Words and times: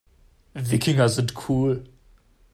Wikinger 0.55 1.09
sind 1.09 1.35
cool. 1.47 1.85